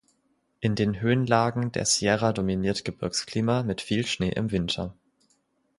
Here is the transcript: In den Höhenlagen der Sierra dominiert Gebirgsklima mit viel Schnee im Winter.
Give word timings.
In 0.61 0.73
den 0.73 0.99
Höhenlagen 0.99 1.71
der 1.73 1.85
Sierra 1.85 2.33
dominiert 2.33 2.83
Gebirgsklima 2.85 3.61
mit 3.61 3.81
viel 3.81 4.03
Schnee 4.07 4.31
im 4.31 4.49
Winter. 4.51 4.95